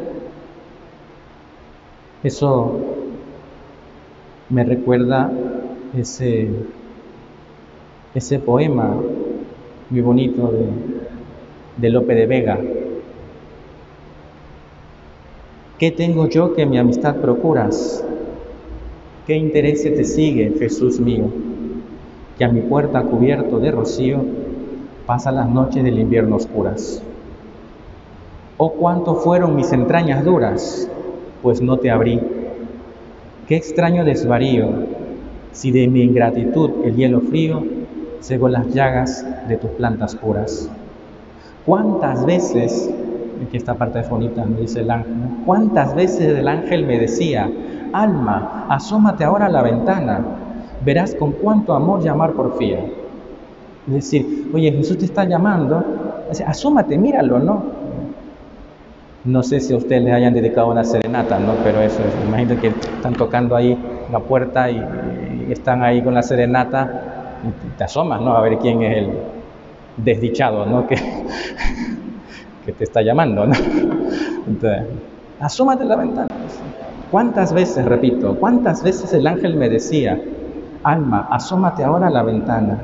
Eso 2.22 2.80
me 4.50 4.62
recuerda 4.62 5.30
ese, 5.96 6.50
ese 8.14 8.38
poema 8.38 8.94
muy 9.94 10.02
bonito 10.02 10.48
de 10.48 10.66
de 11.76 11.88
Lope 11.88 12.16
de 12.16 12.26
Vega. 12.26 12.58
¿Qué 15.78 15.92
tengo 15.92 16.28
yo 16.28 16.52
que 16.52 16.66
mi 16.66 16.78
amistad 16.78 17.14
procuras? 17.20 18.04
¿Qué 19.24 19.36
interés 19.36 19.84
te 19.84 20.02
sigue, 20.02 20.56
Jesús 20.58 20.98
mío? 20.98 21.26
Que 22.36 22.44
a 22.44 22.48
mi 22.48 22.60
puerta 22.60 23.02
cubierto 23.02 23.60
de 23.60 23.70
rocío 23.70 24.24
pasa 25.06 25.30
las 25.30 25.48
noches 25.48 25.84
del 25.84 26.00
invierno 26.00 26.36
oscuras. 26.36 27.00
Oh, 28.56 28.72
cuánto 28.72 29.14
fueron 29.14 29.54
mis 29.54 29.70
entrañas 29.72 30.24
duras, 30.24 30.88
pues 31.40 31.60
no 31.60 31.76
te 31.76 31.92
abrí. 31.92 32.20
Qué 33.46 33.54
extraño 33.54 34.04
desvarío, 34.04 34.70
si 35.52 35.70
de 35.70 35.86
mi 35.86 36.02
ingratitud 36.02 36.84
el 36.84 36.96
hielo 36.96 37.20
frío 37.20 37.83
cegó 38.24 38.48
las 38.48 38.66
llagas 38.72 39.26
de 39.48 39.58
tus 39.58 39.70
plantas 39.72 40.16
puras. 40.16 40.70
¿Cuántas 41.66 42.24
veces, 42.24 42.90
aquí 43.46 43.58
esta 43.58 43.74
parte 43.74 44.00
de 44.00 44.08
bonita, 44.08 44.46
me 44.46 44.62
dice 44.62 44.80
el 44.80 44.90
ángel, 44.90 45.12
cuántas 45.44 45.94
veces 45.94 46.38
el 46.38 46.48
ángel 46.48 46.86
me 46.86 46.98
decía, 46.98 47.50
alma, 47.92 48.66
asómate 48.70 49.24
ahora 49.24 49.46
a 49.46 49.50
la 49.50 49.60
ventana, 49.60 50.20
verás 50.82 51.14
con 51.14 51.32
cuánto 51.32 51.74
amor 51.74 52.02
llamar 52.02 52.32
porfía. 52.32 52.78
Es 53.88 53.94
decir, 53.94 54.50
oye, 54.54 54.72
Jesús 54.72 54.96
te 54.96 55.04
está 55.04 55.24
llamando, 55.24 55.84
asómate, 56.46 56.96
míralo, 56.96 57.38
¿no? 57.38 57.62
No 59.24 59.42
sé 59.42 59.60
si 59.60 59.74
a 59.74 59.76
ustedes 59.76 60.02
les 60.02 60.14
hayan 60.14 60.32
dedicado 60.32 60.70
una 60.70 60.84
serenata, 60.84 61.38
¿no? 61.38 61.52
Pero 61.62 61.82
eso 61.82 62.02
es, 62.02 62.26
imagínate 62.26 62.58
que 62.58 62.68
están 62.68 63.12
tocando 63.12 63.54
ahí 63.54 63.78
la 64.10 64.18
puerta 64.18 64.70
y, 64.70 64.82
están 65.50 65.82
ahí 65.82 66.00
con 66.00 66.14
la 66.14 66.22
serenata 66.22 67.13
te 67.76 67.84
asomas, 67.84 68.20
¿no? 68.20 68.36
A 68.36 68.40
ver 68.40 68.58
quién 68.58 68.82
es 68.82 68.98
el 68.98 69.10
desdichado, 69.96 70.66
¿no? 70.66 70.86
Que, 70.86 70.96
que 72.64 72.72
te 72.72 72.84
está 72.84 73.02
llamando, 73.02 73.46
¿no? 73.46 73.54
Entonces, 74.46 74.86
asómate 75.40 75.82
a 75.82 75.86
la 75.86 75.96
ventana. 75.96 76.28
¿Cuántas 77.10 77.52
veces, 77.52 77.84
repito, 77.84 78.36
cuántas 78.36 78.82
veces 78.82 79.12
el 79.12 79.26
ángel 79.26 79.56
me 79.56 79.68
decía, 79.68 80.20
alma, 80.82 81.28
asómate 81.30 81.84
ahora 81.84 82.08
a 82.08 82.10
la 82.10 82.22
ventana, 82.22 82.78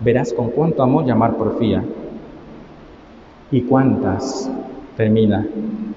verás 0.00 0.32
con 0.32 0.50
cuánto 0.50 0.82
amor 0.82 1.04
llamar 1.04 1.34
porfía? 1.36 1.82
¿Y 3.50 3.62
cuántas 3.62 4.50
Termina. 4.98 5.46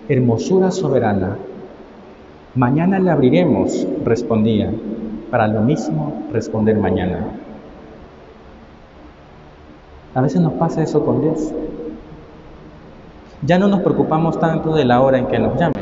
Hermosura 0.07 0.69
soberana. 0.69 1.36
Mañana 2.53 3.00
le 3.00 3.10
abriremos, 3.10 3.88
respondía, 4.05 4.71
para 5.31 5.48
lo 5.48 5.62
mismo 5.62 6.27
responder 6.31 6.77
mañana. 6.77 7.25
A 10.13 10.22
veces 10.22 10.41
nos 10.41 10.53
pasa 10.53 10.84
eso 10.84 11.06
con 11.06 11.22
Dios. 11.22 11.53
Ya 13.44 13.58
no 13.58 13.68
nos 13.68 13.80
preocupamos 13.82 14.39
tanto 14.39 14.75
de 14.75 14.86
la 14.86 15.01
hora 15.01 15.18
en 15.18 15.27
que 15.27 15.39
nos 15.39 15.58
llamen. 15.58 15.82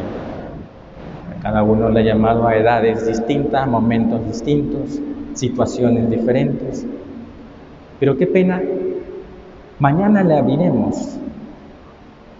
Cada 1.41 1.63
uno 1.63 1.89
le 1.89 2.01
ha 2.01 2.03
llamado 2.03 2.47
a 2.47 2.55
edades 2.55 3.07
distintas, 3.07 3.67
momentos 3.67 4.25
distintos, 4.25 4.99
situaciones 5.33 6.09
diferentes. 6.09 6.85
Pero 7.99 8.17
qué 8.17 8.27
pena, 8.27 8.61
mañana 9.79 10.23
le 10.23 10.37
abriremos 10.37 11.17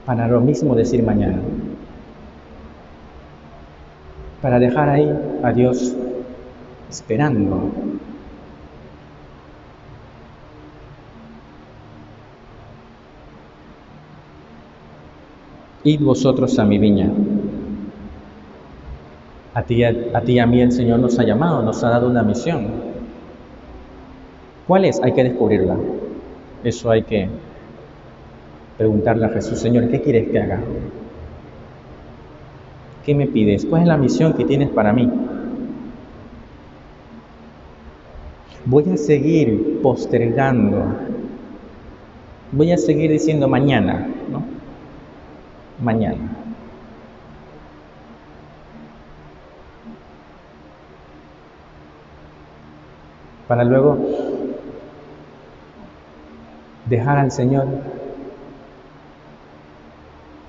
para 0.06 0.28
lo 0.28 0.42
mismo 0.42 0.76
decir 0.76 1.04
mañana. 1.04 1.40
Para 4.42 4.60
dejar 4.60 4.90
ahí 4.90 5.12
a 5.44 5.52
Dios 5.52 5.96
esperando. 6.90 7.72
Id 15.84 16.02
vosotros 16.02 16.60
a 16.60 16.66
mi 16.66 16.78
viña. 16.78 17.10
A 19.54 19.64
ti, 19.64 19.84
a, 19.84 19.94
y 20.26 20.40
a 20.40 20.46
mí 20.46 20.62
el 20.62 20.72
Señor 20.72 21.00
nos 21.00 21.18
ha 21.20 21.24
llamado, 21.24 21.62
nos 21.64 21.84
ha 21.84 21.90
dado 21.90 22.10
una 22.10 22.22
misión. 22.22 22.68
¿Cuál 24.68 24.86
es? 24.86 25.02
Hay 25.02 25.14
que 25.14 25.24
descubrirla. 25.24 25.78
Eso 26.64 26.92
hay 26.92 27.04
que 27.04 27.30
preguntarle 28.78 29.26
a 29.26 29.30
Jesús, 29.30 29.60
Señor, 29.60 29.90
¿qué 29.90 30.02
quieres 30.02 30.30
que 30.30 30.40
haga? 30.40 30.60
¿Qué 33.06 33.16
me 33.16 33.28
pides? 33.28 33.66
¿Cuál 33.66 33.84
es 33.84 33.88
la 33.88 33.98
misión 33.98 34.34
que 34.34 34.46
tienes 34.46 34.70
para 34.70 34.94
mí? 34.94 35.10
Voy 38.66 38.84
a 38.94 38.98
seguir 38.98 39.80
postergando, 39.82 40.84
voy 42.52 42.72
a 42.72 42.78
seguir 42.78 43.10
diciendo 43.10 43.48
mañana, 43.48 44.08
¿no? 44.30 44.59
Mañana. 45.82 46.30
Para 53.48 53.64
luego 53.64 53.98
dejar 56.88 57.18
al 57.18 57.32
Señor 57.32 57.68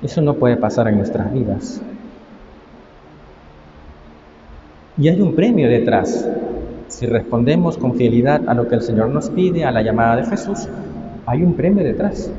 eso 0.02 0.22
no 0.22 0.34
puede 0.34 0.56
pasar 0.56 0.88
en 0.88 0.96
nuestras 0.96 1.32
vidas. 1.32 1.82
Y 4.96 5.08
hay 5.08 5.20
un 5.20 5.34
premio 5.34 5.68
detrás. 5.68 6.26
Si 6.88 7.06
respondemos 7.06 7.76
con 7.76 7.94
fidelidad 7.94 8.48
a 8.48 8.54
lo 8.54 8.66
que 8.66 8.76
el 8.76 8.82
Señor 8.82 9.10
nos 9.10 9.30
pide, 9.30 9.64
a 9.64 9.70
la 9.70 9.82
llamada 9.82 10.16
de 10.16 10.26
Jesús, 10.26 10.68
hay 11.26 11.42
un 11.42 11.54
premio 11.54 11.84
detrás. 11.84 12.30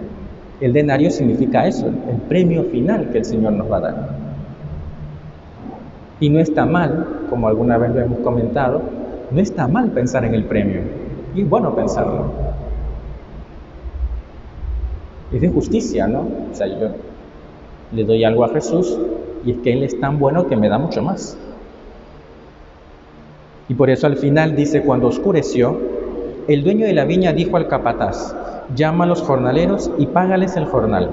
El 0.62 0.74
denario 0.74 1.10
significa 1.10 1.68
eso, 1.68 1.88
el 1.88 2.18
premio 2.30 2.64
final 2.66 3.10
que 3.10 3.18
el 3.18 3.26
Señor 3.26 3.54
nos 3.54 3.70
va 3.70 3.78
a 3.78 3.82
dar. 3.82 4.10
Y 6.20 6.30
no 6.30 6.40
está 6.40 6.68
mal, 6.68 7.26
como 7.32 7.48
alguna 7.48 7.80
vez 7.80 7.96
lo 7.96 8.02
hemos 8.02 8.20
comentado, 8.20 8.82
no 9.32 9.42
está 9.42 9.68
mal 9.68 9.90
pensar 9.90 10.24
en 10.24 10.36
el 10.36 10.46
premio. 10.46 10.82
Y 11.34 11.42
es 11.42 11.50
bueno 11.50 11.74
pensarlo. 11.76 12.26
Es 15.34 15.42
de 15.42 15.50
justicia, 15.50 16.08
¿no? 16.08 16.28
O 16.52 16.54
sea, 16.54 16.68
yo 16.68 16.90
le 17.92 18.04
doy 18.04 18.24
algo 18.24 18.46
a 18.46 18.50
Jesús 18.50 19.00
y 19.44 19.52
es 19.52 19.58
que 19.60 19.74
Él 19.74 19.82
es 19.82 20.00
tan 20.00 20.20
bueno 20.20 20.48
que 20.48 20.56
me 20.56 20.70
da 20.70 20.78
mucho 20.78 21.02
más. 21.02 21.38
Y 23.68 23.74
por 23.74 23.90
eso 23.90 24.06
al 24.06 24.18
final 24.18 24.56
dice, 24.56 24.84
cuando 24.84 25.08
oscureció, 25.08 25.80
el 26.48 26.64
dueño 26.64 26.86
de 26.86 26.94
la 26.94 27.06
viña 27.06 27.34
dijo 27.34 27.58
al 27.58 27.68
capataz, 27.68 28.36
llama 28.76 29.04
a 29.04 29.08
los 29.08 29.22
jornaleros 29.22 29.92
y 29.98 30.06
págales 30.08 30.56
el 30.56 30.66
jornal, 30.66 31.10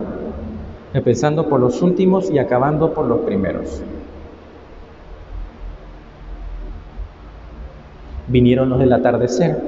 empezando 0.94 1.48
por 1.48 1.60
los 1.60 1.82
últimos 1.82 2.30
y 2.30 2.38
acabando 2.38 2.92
por 2.92 3.06
los 3.06 3.20
primeros. 3.20 3.82
Vinieron 8.28 8.68
los 8.68 8.78
del 8.78 8.92
atardecer 8.92 9.58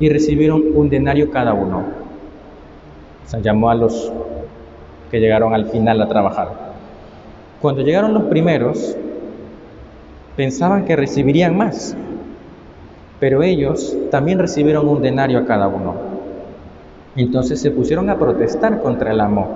y 0.00 0.08
recibieron 0.08 0.62
un 0.74 0.88
denario 0.88 1.30
cada 1.30 1.52
uno. 1.52 1.84
Se 3.26 3.40
llamó 3.42 3.70
a 3.70 3.74
los 3.74 4.12
que 5.10 5.20
llegaron 5.20 5.54
al 5.54 5.66
final 5.66 6.00
a 6.00 6.08
trabajar. 6.08 6.48
Cuando 7.60 7.82
llegaron 7.82 8.14
los 8.14 8.24
primeros, 8.24 8.96
pensaban 10.36 10.84
que 10.84 10.96
recibirían 10.96 11.56
más, 11.56 11.96
pero 13.20 13.42
ellos 13.42 13.96
también 14.10 14.38
recibieron 14.38 14.88
un 14.88 15.00
denario 15.00 15.38
a 15.38 15.44
cada 15.46 15.68
uno. 15.68 16.13
Entonces 17.16 17.60
se 17.60 17.70
pusieron 17.70 18.10
a 18.10 18.18
protestar 18.18 18.80
contra 18.80 19.12
el 19.12 19.20
amo. 19.20 19.48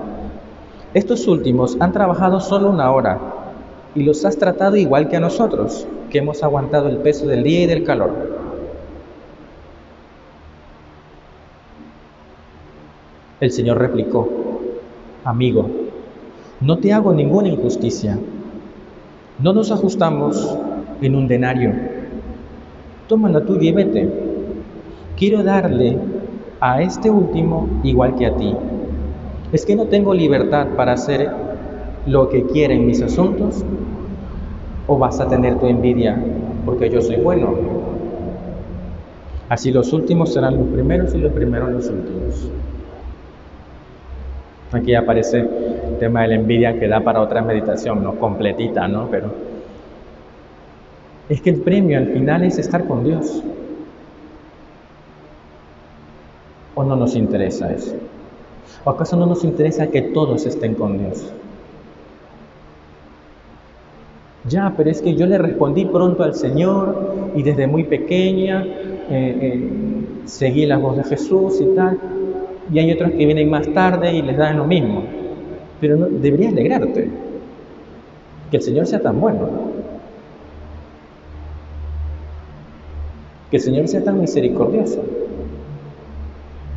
Estos 0.94 1.27
últimos 1.27 1.77
han 1.81 1.92
trabajado 1.92 2.40
solo 2.40 2.71
una 2.71 2.90
hora 2.92 3.18
y 3.94 4.03
los 4.05 4.25
has 4.25 4.37
tratado 4.37 4.77
igual 4.77 5.09
que 5.09 5.16
a 5.16 5.21
nosotros, 5.21 5.87
que 6.11 6.18
hemos 6.18 6.42
aguantado 6.42 6.88
el 6.88 6.99
peso 6.99 7.27
del 7.27 7.42
día 7.42 7.62
y 7.62 7.66
del 7.66 7.85
calor. 7.85 8.11
El 13.40 13.51
Señor 13.51 13.79
replicó, 13.79 14.29
Amigo, 15.25 15.68
no 16.61 16.79
te 16.79 16.92
hago 16.92 17.12
ninguna 17.12 17.49
injusticia. 17.49 18.18
No 19.38 19.53
nos 19.53 19.71
ajustamos 19.71 20.57
en 21.01 21.14
un 21.14 21.29
denario. 21.29 21.73
Toma 23.07 23.29
la 23.29 23.44
tuya 23.44 23.68
y 23.68 23.73
vete. 23.73 24.11
Quiero 25.16 25.42
darle 25.42 25.99
a 26.61 26.83
este 26.83 27.11
último 27.11 27.68
igual 27.83 28.16
que 28.16 28.27
a 28.27 28.35
ti. 28.35 28.55
¿Es 29.53 29.64
que 29.64 29.77
no 29.77 29.87
tengo 29.87 30.12
libertad 30.12 30.68
para 30.77 30.92
hacer 30.92 31.31
lo 32.07 32.29
que 32.29 32.44
quieren 32.44 32.87
mis 32.87 33.01
asuntos? 33.03 33.64
¿O 34.87 34.99
vas 34.99 35.21
a 35.21 35.29
tener 35.29 35.59
tu 35.59 35.66
envidia 35.66 36.18
porque 36.64 36.90
yo 36.90 37.01
soy 37.01 37.16
bueno? 37.16 37.55
Así 39.49 39.71
los 39.71 39.92
últimos 39.92 40.33
serán 40.33 40.59
los 40.59 40.66
primeros 40.68 41.14
y 41.14 41.18
los 41.18 41.33
primeros 41.33 41.71
los 41.71 41.88
últimos. 41.88 42.51
Aquí 44.73 44.94
aparece 44.94 45.38
el 45.40 45.97
tema 45.99 46.23
de 46.23 46.29
la 46.29 46.35
envidia 46.35 46.79
que 46.79 46.87
da 46.88 47.01
para 47.01 47.23
otra 47.23 47.40
meditación, 47.40 48.03
¿no? 48.05 48.16
Completita, 48.16 48.87
¿no? 48.87 49.09
Pero 49.11 49.33
es 51.31 51.40
que 51.40 51.51
el 51.51 51.61
premio 51.61 51.97
al 51.97 52.09
final 52.09 52.44
es 52.44 52.59
estar 52.59 52.87
con 52.87 53.05
Dios. 53.05 53.42
¿O 56.79 56.85
no 56.85 56.95
nos 56.95 57.17
interesa 57.17 57.73
eso? 57.73 57.97
¿O 58.85 58.91
acaso 58.91 59.17
no 59.17 59.27
nos 59.27 59.43
interesa 59.43 59.88
que 59.88 60.01
todos 60.01 60.47
estén 60.47 60.77
con 60.77 60.97
Dios? 60.97 61.33
Ya, 64.49 64.73
pero 64.77 64.88
es 64.88 65.03
que 65.03 65.17
yo 65.17 65.27
le 65.27 65.38
respondí 65.38 65.87
pronto 65.87 66.23
al 66.23 66.37
Señor 66.37 67.33
y 67.35 67.43
desde 67.43 67.67
muy 67.67 67.83
pequeña 67.83 68.64
eh, 68.64 69.09
eh, 69.11 69.71
seguí 70.27 70.67
la 70.67 70.79
voz 70.79 70.99
de 70.99 71.03
Jesús 71.03 71.61
y 71.61 71.75
tal 71.75 71.99
y 72.73 72.79
hay 72.79 72.93
otros 72.93 73.11
que 73.11 73.27
vienen 73.27 73.51
más 73.51 73.67
tarde 73.75 74.12
y 74.12 74.23
les 74.23 74.37
dan 74.37 74.59
lo 74.59 74.64
mismo. 74.64 75.03
Pero 75.81 75.97
no, 75.97 76.07
deberías 76.07 76.53
alegrarte 76.53 77.11
que 78.53 78.57
el 78.57 78.62
Señor 78.62 78.87
sea 78.87 79.01
tan 79.01 79.21
bueno, 79.21 79.49
que 83.51 83.57
el 83.57 83.62
Señor 83.64 83.88
sea 83.88 84.05
tan 84.05 84.21
misericordioso. 84.21 85.03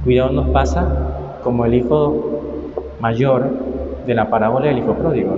Cuidado 0.03 0.31
nos 0.31 0.49
pasa 0.49 1.39
como 1.43 1.65
el 1.65 1.75
hijo 1.75 2.41
mayor 2.99 3.49
de 4.07 4.15
la 4.15 4.29
parábola 4.29 4.67
del 4.67 4.79
hijo 4.79 4.95
pródigo. 4.95 5.35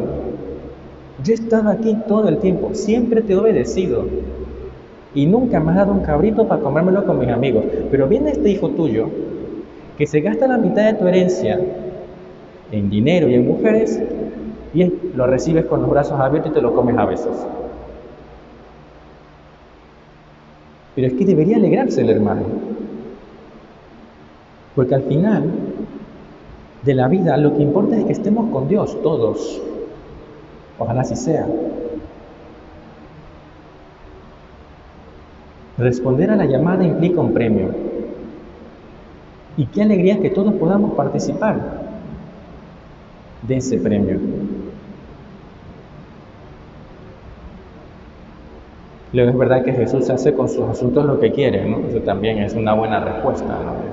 Yo 1.21 1.33
he 1.33 1.35
estado 1.35 1.69
aquí 1.69 1.97
todo 2.07 2.29
el 2.29 2.37
tiempo, 2.37 2.69
siempre 2.73 3.21
te 3.21 3.33
he 3.33 3.35
obedecido 3.35 4.05
y 5.13 5.25
nunca 5.25 5.59
me 5.59 5.71
has 5.71 5.77
dado 5.77 5.91
un 5.91 5.99
cabrito 5.99 6.47
para 6.47 6.61
comérmelo 6.61 7.05
con 7.05 7.19
mis 7.19 7.29
amigos. 7.29 7.65
Pero 7.91 8.07
viene 8.07 8.31
este 8.31 8.49
hijo 8.49 8.69
tuyo 8.69 9.09
que 9.97 10.07
se 10.07 10.21
gasta 10.21 10.47
la 10.47 10.57
mitad 10.57 10.85
de 10.85 10.93
tu 10.93 11.07
herencia 11.07 11.59
en 12.71 12.89
dinero 12.89 13.27
y 13.29 13.35
en 13.35 13.45
mujeres 13.45 14.01
y 14.73 14.91
lo 15.15 15.27
recibes 15.27 15.65
con 15.65 15.81
los 15.81 15.89
brazos 15.89 16.19
abiertos 16.19 16.51
y 16.51 16.55
te 16.55 16.61
lo 16.61 16.73
comes 16.73 16.97
a 16.97 17.05
veces. 17.05 17.45
Pero 20.95 21.07
es 21.07 21.13
que 21.13 21.25
debería 21.25 21.57
alegrarse 21.57 22.01
el 22.01 22.09
hermano. 22.09 22.43
Porque 24.75 24.95
al 24.95 25.03
final 25.03 25.51
de 26.83 26.93
la 26.93 27.07
vida 27.07 27.37
lo 27.37 27.55
que 27.55 27.61
importa 27.61 27.95
es 27.95 28.05
que 28.05 28.11
estemos 28.11 28.51
con 28.51 28.67
Dios 28.67 29.01
todos. 29.01 29.61
Ojalá 30.79 31.01
así 31.01 31.15
sea. 31.15 31.47
Responder 35.77 36.31
a 36.31 36.35
la 36.35 36.45
llamada 36.45 36.83
implica 36.83 37.21
un 37.21 37.33
premio. 37.33 37.69
Y 39.57 39.67
qué 39.67 39.83
alegría 39.83 40.19
que 40.19 40.29
todos 40.29 40.53
podamos 40.55 40.93
participar 40.93 41.83
de 43.43 43.57
ese 43.57 43.77
premio. 43.77 44.19
Luego 49.13 49.29
es 49.29 49.37
verdad 49.37 49.63
que 49.63 49.73
Jesús 49.73 50.09
hace 50.09 50.33
con 50.33 50.49
sus 50.49 50.67
asuntos 50.67 51.05
lo 51.05 51.19
que 51.19 51.31
quiere, 51.31 51.69
¿no? 51.69 51.87
Eso 51.87 51.99
también 51.99 52.39
es 52.39 52.55
una 52.55 52.73
buena 52.73 52.99
respuesta, 52.99 53.45
¿no? 53.45 53.92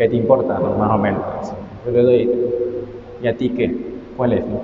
¿Qué 0.00 0.08
te 0.08 0.16
importa, 0.16 0.58
no? 0.58 0.78
Más 0.78 0.92
o 0.92 0.96
menos. 0.96 1.22
Yo 1.84 1.92
le 1.92 2.02
doy, 2.02 2.30
¿y 3.22 3.28
a 3.28 3.36
ti 3.36 3.50
qué? 3.50 3.70
¿Cuál 4.16 4.32
es, 4.32 4.46
no? 4.46 4.62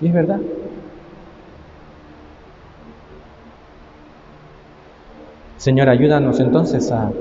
Y 0.00 0.06
es 0.06 0.14
verdad. 0.14 0.40
Señor, 5.58 5.90
ayúdanos 5.90 6.40
entonces 6.40 6.90
a 6.90 7.12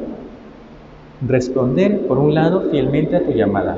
responder, 1.27 2.07
por 2.07 2.17
un 2.17 2.33
lado, 2.33 2.69
fielmente 2.71 3.17
a 3.17 3.25
tu 3.25 3.33
llamada. 3.33 3.77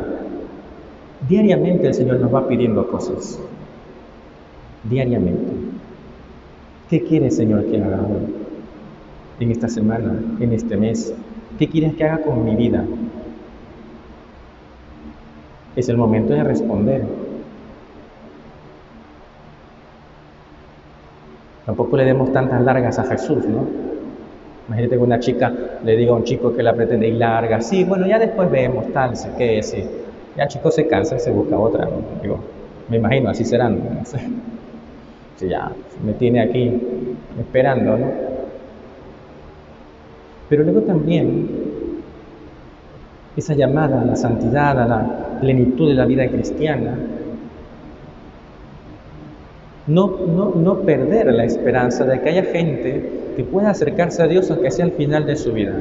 Diariamente 1.27 1.87
el 1.87 1.95
Señor 1.95 2.19
nos 2.19 2.31
va 2.31 2.47
pidiendo 2.47 2.85
cosas. 2.87 3.39
Diariamente. 4.83 5.53
¿Qué 6.87 7.03
quieres, 7.03 7.35
Señor, 7.35 7.65
que 7.65 7.81
haga 7.81 7.97
hoy? 7.97 8.31
En 9.39 9.49
esta 9.49 9.67
semana, 9.67 10.13
en 10.39 10.53
este 10.53 10.77
mes. 10.77 11.15
¿Qué 11.57 11.67
quieres 11.67 11.95
que 11.95 12.03
haga 12.03 12.23
con 12.23 12.45
mi 12.45 12.55
vida? 12.55 12.85
Es 15.75 15.89
el 15.89 15.97
momento 15.97 16.33
de 16.33 16.43
responder. 16.43 17.03
Tampoco 21.65 21.97
le 21.97 22.05
demos 22.05 22.31
tantas 22.33 22.61
largas 22.61 22.99
a 22.99 23.03
Jesús, 23.03 23.45
¿no? 23.45 23.65
Imagínate 24.67 24.95
que 24.95 25.01
una 25.01 25.19
chica 25.19 25.51
le 25.83 25.95
diga 25.95 26.11
a 26.11 26.15
un 26.15 26.23
chico 26.23 26.53
que 26.53 26.61
la 26.61 26.73
pretende 26.73 27.07
ir 27.07 27.15
larga. 27.15 27.61
Sí, 27.61 27.83
bueno, 27.83 28.05
ya 28.07 28.19
después 28.19 28.49
vemos, 28.51 28.91
tal, 28.93 29.15
sé 29.15 29.29
qué, 29.37 29.63
sí. 29.63 29.83
Ya 30.35 30.43
el 30.43 30.49
chico 30.49 30.69
se 30.71 30.87
cansa 30.87 31.15
y 31.15 31.19
se 31.19 31.31
busca 31.31 31.57
otra, 31.57 31.85
¿no? 31.85 32.37
Me 32.87 32.97
imagino, 32.97 33.29
así 33.29 33.45
serán. 33.45 33.79
¿no? 33.79 34.03
ya 35.47 35.71
me 36.03 36.13
tiene 36.13 36.41
aquí 36.41 36.71
esperando, 37.39 37.97
¿no? 37.97 38.28
Pero 40.49 40.63
luego 40.63 40.81
también 40.81 41.47
esa 43.37 43.53
llamada 43.53 44.01
a 44.01 44.05
la 44.05 44.15
santidad, 44.15 44.79
a 44.79 44.87
la 44.87 45.39
plenitud 45.39 45.87
de 45.87 45.93
la 45.93 46.05
vida 46.05 46.27
cristiana, 46.27 46.95
no, 49.87 50.17
no, 50.27 50.53
no 50.55 50.79
perder 50.79 51.33
la 51.33 51.45
esperanza 51.45 52.03
de 52.05 52.21
que 52.21 52.29
haya 52.29 52.43
gente 52.43 53.09
que 53.35 53.43
pueda 53.43 53.69
acercarse 53.69 54.21
a 54.21 54.27
Dios 54.27 54.49
aunque 54.51 54.71
sea 54.71 54.85
al 54.85 54.91
final 54.91 55.25
de 55.25 55.35
su 55.35 55.53
vida. 55.53 55.73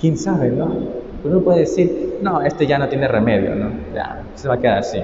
¿Quién 0.00 0.16
sabe, 0.16 0.50
no? 0.50 0.70
Uno 1.24 1.40
puede 1.40 1.60
decir, 1.60 2.18
no, 2.22 2.42
este 2.42 2.66
ya 2.66 2.78
no 2.78 2.88
tiene 2.88 3.08
remedio, 3.08 3.54
¿no? 3.54 3.70
Ya, 3.94 4.22
se 4.34 4.48
va 4.48 4.54
a 4.54 4.58
quedar 4.58 4.78
así 4.78 5.00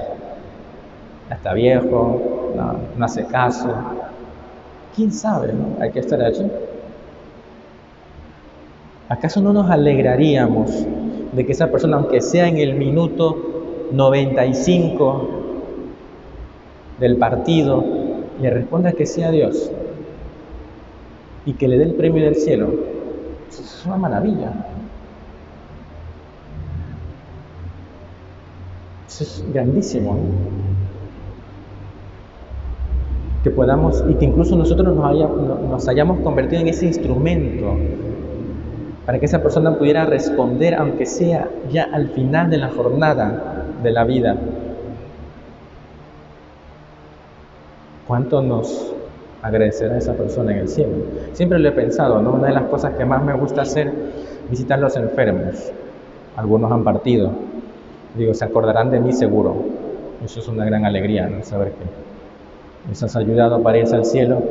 está 1.35 1.53
viejo, 1.53 2.53
no, 2.55 3.05
hace 3.05 3.25
caso. 3.25 3.73
¿Quién 4.95 5.11
sabe? 5.11 5.53
No? 5.53 5.77
Hay 5.81 5.91
que 5.91 5.99
estar 5.99 6.21
allí. 6.21 6.49
¿Acaso 9.09 9.41
no 9.41 9.53
nos 9.53 9.69
alegraríamos 9.69 10.85
de 11.31 11.45
que 11.45 11.51
esa 11.51 11.71
persona, 11.71 11.97
aunque 11.97 12.21
sea 12.21 12.47
en 12.47 12.57
el 12.57 12.75
minuto 12.75 13.89
95 13.91 15.29
del 16.99 17.17
partido, 17.17 17.83
le 18.39 18.49
responda 18.49 18.93
que 18.93 19.05
sea 19.05 19.31
Dios 19.31 19.71
y 21.45 21.53
que 21.53 21.67
le 21.67 21.77
dé 21.77 21.85
el 21.85 21.95
premio 21.95 22.23
del 22.23 22.35
cielo? 22.35 22.69
Eso 23.49 23.61
es 23.61 23.83
una 23.85 23.97
maravilla. 23.97 24.51
Eso 29.07 29.23
es 29.23 29.45
grandísimo 29.53 30.17
que 33.43 33.51
podamos 33.51 34.03
y 34.07 34.13
que 34.15 34.25
incluso 34.25 34.55
nosotros 34.55 34.95
nos, 34.95 35.87
hayamos 35.89 36.21
convertido 36.21 36.61
en 36.61 36.69
ese 36.69 36.85
instrumento 36.85 37.75
para 39.05 39.19
que 39.19 39.25
esa 39.25 39.43
persona 39.43 39.77
pudiera 39.77 40.05
responder, 40.05 40.75
aunque 40.75 41.05
sea 41.05 41.49
ya 41.69 41.89
al 41.91 42.07
final 42.09 42.49
de 42.49 42.57
la 42.57 42.69
jornada 42.69 43.65
de 43.83 43.91
la 43.91 44.05
vida. 44.05 44.37
¿Cuánto 48.07 48.41
nos 48.41 48.93
agradecerá 49.41 49.97
esa 49.97 50.13
persona 50.13 50.53
en 50.53 50.59
el 50.59 50.69
cielo? 50.69 50.93
Siempre 51.33 51.59
lo 51.59 51.67
he 51.67 51.73
pensado, 51.73 52.21
¿no? 52.21 52.31
Una 52.31 52.47
de 52.47 52.53
las 52.53 52.63
cosas 52.63 52.93
que 52.95 53.03
más 53.03 53.21
me 53.23 53.33
gusta 53.33 53.63
hacer, 53.63 53.91
visitar 54.49 54.79
los 54.79 54.95
enfermos. 54.95 55.69
Algunos 56.37 56.71
han 56.71 56.85
partido. 56.85 57.31
Digo, 58.17 58.33
se 58.33 58.45
acordarán 58.45 58.89
de 58.89 59.01
mí 59.01 59.11
seguro. 59.11 59.55
Eso 60.23 60.39
es 60.39 60.47
una 60.47 60.63
gran 60.63 60.85
alegría, 60.85 61.27
¿no? 61.27 61.43
Saber 61.43 61.71
que 61.71 62.12
nos 62.87 63.03
has 63.03 63.15
ayudado 63.15 63.61
para 63.61 63.77
irse 63.77 63.95
al 63.95 64.05
cielo, 64.05 64.41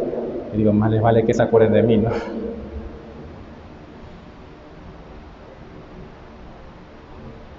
y 0.53 0.59
digo, 0.59 0.73
más 0.73 0.91
les 0.91 1.03
vale 1.03 1.25
que 1.25 1.35
se 1.35 1.43
acuerden 1.43 1.73
de 1.73 1.83
mí, 1.83 1.97
¿no? 1.99 2.11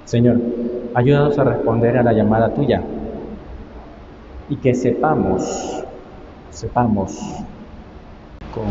Señor, 0.05 0.39
ayúdanos 0.93 1.39
a 1.39 1.43
responder 1.43 1.97
a 1.97 2.03
la 2.03 2.13
llamada 2.13 2.53
tuya 2.53 2.83
y 4.47 4.57
que 4.57 4.75
sepamos, 4.75 5.83
sepamos 6.51 7.19
con 8.53 8.65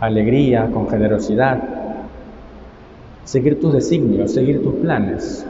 alegría, 0.00 0.68
con 0.72 0.88
generosidad, 0.88 1.62
seguir 3.22 3.60
tus 3.60 3.74
designios, 3.74 4.32
seguir 4.32 4.60
tus 4.62 4.74
planes. 4.76 5.46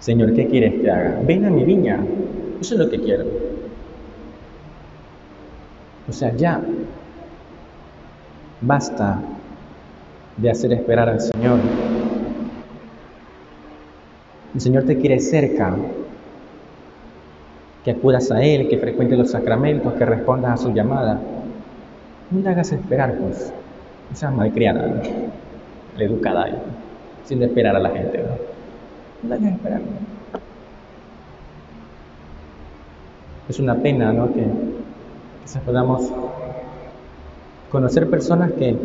Señor, 0.00 0.32
¿qué 0.32 0.46
quieres 0.46 0.80
que 0.80 0.90
haga? 0.90 1.20
Ven 1.26 1.44
a 1.44 1.50
mi 1.50 1.64
viña, 1.64 2.00
eso 2.60 2.74
es 2.74 2.80
lo 2.80 2.90
que 2.90 3.00
quiero. 3.00 3.24
O 6.08 6.12
sea, 6.12 6.34
ya 6.34 6.60
basta 8.60 9.20
de 10.36 10.50
hacer 10.50 10.72
esperar 10.72 11.08
al 11.08 11.20
Señor. 11.20 11.58
El 14.54 14.60
Señor 14.60 14.84
te 14.84 14.96
quiere 14.96 15.20
cerca, 15.20 15.76
que 17.84 17.90
acudas 17.90 18.30
a 18.30 18.42
Él, 18.42 18.68
que 18.68 18.78
frecuentes 18.78 19.18
los 19.18 19.30
sacramentos, 19.30 19.92
que 19.94 20.04
respondas 20.04 20.60
a 20.60 20.62
su 20.62 20.72
llamada. 20.72 21.20
No 22.30 22.40
le 22.40 22.48
hagas 22.48 22.72
esperar, 22.72 23.16
pues. 23.18 23.52
No 24.10 24.16
seas 24.16 24.32
malcriada, 24.32 24.86
¿no? 24.86 25.02
educada, 26.02 26.46
sin 27.24 27.42
esperar 27.42 27.76
a 27.76 27.80
la 27.80 27.90
gente. 27.90 28.18
No, 28.18 28.28
no 29.22 29.28
le 29.28 29.34
hagas 29.34 29.56
esperar. 29.56 29.80
Es 33.48 33.58
una 33.58 33.74
pena, 33.76 34.12
¿no? 34.12 34.32
Que 34.32 34.46
quizás 35.42 35.62
podamos 35.62 36.12
conocer 37.70 38.08
personas 38.10 38.52
que 38.52 38.76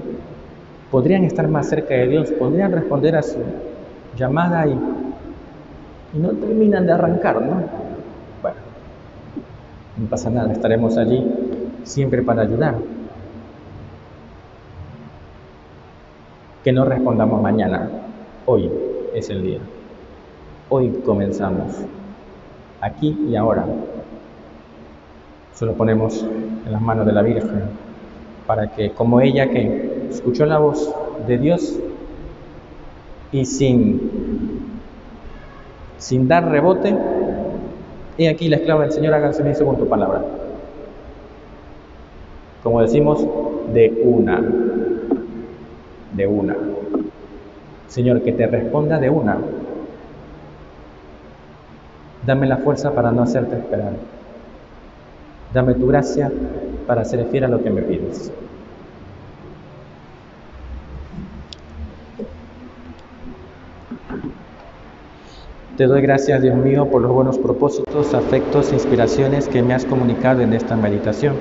podrían 0.89 1.23
estar 1.25 1.47
más 1.47 1.67
cerca 1.67 1.93
de 1.95 2.07
Dios, 2.07 2.31
podrían 2.31 2.71
responder 2.71 3.15
a 3.15 3.23
su 3.23 3.39
llamada 4.17 4.65
y, 4.67 4.79
y 6.13 6.19
no 6.19 6.29
terminan 6.29 6.85
de 6.85 6.93
arrancar, 6.93 7.41
¿no? 7.41 7.55
Bueno, 8.41 8.57
no 9.97 10.07
pasa 10.09 10.29
nada, 10.29 10.53
estaremos 10.53 10.97
allí 10.97 11.25
siempre 11.83 12.21
para 12.21 12.43
ayudar. 12.43 12.75
Que 16.63 16.71
no 16.71 16.85
respondamos 16.85 17.41
mañana, 17.41 17.89
hoy 18.45 18.71
es 19.13 19.29
el 19.29 19.43
día. 19.43 19.59
Hoy 20.69 20.89
comenzamos, 21.05 21.73
aquí 22.79 23.17
y 23.27 23.35
ahora. 23.35 23.65
Se 25.53 25.65
lo 25.65 25.73
ponemos 25.73 26.25
en 26.65 26.71
las 26.71 26.81
manos 26.81 27.05
de 27.05 27.13
la 27.13 27.21
Virgen, 27.21 27.63
para 28.47 28.67
que 28.67 28.91
como 28.91 29.21
ella 29.21 29.49
que 29.49 30.07
escuchó 30.09 30.45
la 30.45 30.57
voz 30.57 30.93
de 31.27 31.37
Dios 31.37 31.79
y 33.31 33.45
sin, 33.45 33.99
sin 35.97 36.27
dar 36.27 36.49
rebote, 36.49 36.95
he 38.17 38.29
aquí 38.29 38.49
la 38.49 38.57
esclava 38.57 38.83
del 38.83 38.91
Señor, 38.91 39.13
háganse 39.13 39.53
según 39.55 39.77
tu 39.77 39.87
palabra. 39.87 40.23
Como 42.63 42.81
decimos, 42.81 43.25
de 43.73 44.01
una, 44.03 44.41
de 46.13 46.27
una. 46.27 46.55
Señor, 47.87 48.21
que 48.21 48.31
te 48.31 48.47
responda 48.47 48.99
de 48.99 49.09
una. 49.09 49.37
Dame 52.25 52.47
la 52.47 52.57
fuerza 52.57 52.91
para 52.91 53.11
no 53.11 53.23
hacerte 53.23 53.57
esperar. 53.57 53.93
Dame 55.53 55.75
tu 55.75 55.85
gracia 55.87 56.31
para 56.87 57.05
ser 57.05 57.25
fiel 57.27 57.43
a 57.43 57.47
lo 57.47 57.63
que 57.63 57.69
me 57.69 57.83
pides. 57.83 58.31
Te 65.77 65.85
doy 65.85 66.01
gracias, 66.01 66.41
Dios 66.41 66.55
mío, 66.55 66.89
por 66.89 67.01
los 67.01 67.11
buenos 67.11 67.37
propósitos, 67.37 68.13
afectos 68.13 68.71
e 68.71 68.75
inspiraciones 68.75 69.47
que 69.47 69.61
me 69.61 69.73
has 69.73 69.85
comunicado 69.85 70.41
en 70.41 70.53
esta 70.53 70.75
meditación. 70.75 71.35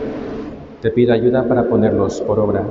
Te 0.80 0.90
pido 0.90 1.14
ayuda 1.14 1.48
para 1.48 1.68
ponerlos 1.68 2.20
por 2.22 2.38
obra. 2.38 2.64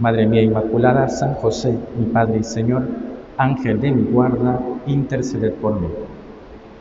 Madre 0.00 0.26
mía 0.26 0.42
Inmaculada, 0.42 1.08
San 1.08 1.34
José, 1.34 1.78
mi 1.98 2.06
Padre 2.06 2.38
y 2.38 2.44
Señor, 2.44 2.82
Ángel 3.36 3.80
de 3.80 3.92
mi 3.92 4.02
guarda, 4.02 4.60
interceded 4.86 5.52
por 5.54 5.80
mí. 5.80 5.88